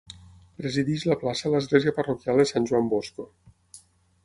[0.61, 3.29] Presideix la plaça l'església parroquial de Sant Joan Bosco.